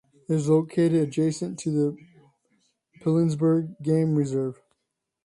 It 0.27 0.33
is 0.33 0.49
located 0.49 0.93
adjacent 0.99 1.59
to 1.59 1.69
the 1.69 1.97
Pilanesberg 3.03 3.79
Game 3.83 4.15
Reserve. 4.15 4.59